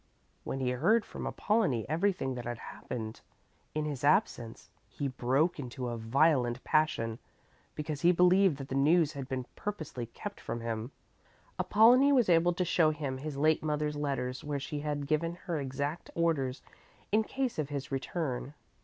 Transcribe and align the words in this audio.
When 0.43 0.61
he 0.61 0.71
heard 0.71 1.05
from 1.05 1.27
Apollonie 1.27 1.87
everything 1.87 2.33
that 2.33 2.45
had 2.45 2.57
happened 2.57 3.21
in 3.75 3.85
his 3.85 4.03
absence, 4.03 4.71
he 4.89 5.07
broke 5.07 5.59
into 5.59 5.89
a 5.89 5.95
violent 5.95 6.63
passion, 6.63 7.19
because 7.75 8.01
he 8.01 8.11
believed 8.11 8.57
that 8.57 8.69
the 8.69 8.73
news 8.73 9.13
had 9.13 9.27
been 9.29 9.45
purposely 9.55 10.07
kept 10.07 10.41
from 10.41 10.61
him. 10.61 10.89
Apollonie 11.59 12.11
was 12.11 12.29
able 12.29 12.53
to 12.53 12.65
show 12.65 12.89
him 12.89 13.19
his 13.19 13.37
late 13.37 13.61
mother's 13.61 13.95
letters 13.95 14.43
where 14.43 14.59
she 14.59 14.79
had 14.79 15.05
given 15.05 15.35
her 15.43 15.59
exact 15.59 16.09
orders 16.15 16.63
in 17.11 17.23
case 17.23 17.59
of 17.59 17.69
his 17.69 17.91
return. 17.91 18.55